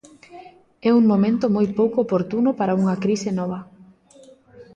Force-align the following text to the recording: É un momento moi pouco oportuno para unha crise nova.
É 0.87 0.91
un 0.99 1.03
momento 1.11 1.45
moi 1.55 1.67
pouco 1.79 1.97
oportuno 2.05 2.49
para 2.59 2.77
unha 2.81 2.95
crise 3.03 3.29
nova. 3.39 3.59